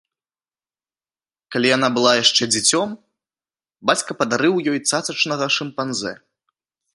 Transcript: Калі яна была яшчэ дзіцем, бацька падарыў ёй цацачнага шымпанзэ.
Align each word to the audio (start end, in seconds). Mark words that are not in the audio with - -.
Калі 1.55 1.67
яна 1.77 1.89
была 1.97 2.11
яшчэ 2.23 2.43
дзіцем, 2.53 2.95
бацька 3.91 4.11
падарыў 4.23 4.55
ёй 4.73 4.79
цацачнага 4.89 5.45
шымпанзэ. 5.59 6.13